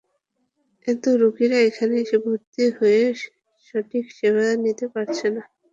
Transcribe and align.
এতে 0.87 1.09
রোগীরা 1.21 1.57
এখানে 1.67 1.95
এসে 2.03 2.17
ভর্তি 2.23 2.63
হয়ে 2.77 3.01
সঠিক 3.67 4.05
সেবা 4.17 4.45
নিতে 4.63 4.85
পারছে 4.93 5.27
না। 5.35 5.43